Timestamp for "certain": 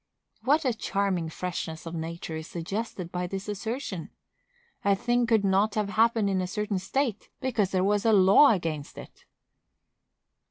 6.47-6.79